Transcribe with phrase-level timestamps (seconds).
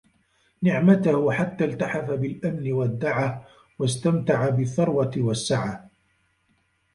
[0.63, 3.47] نِعْمَتُهُ حَتَّى الْتَحَفَ بِالْأَمْنِ وَالدَّعَةِ،
[3.79, 5.89] وَاسْتَمْتَعَ بِالثَّرْوَةِ وَالسَّعَةِ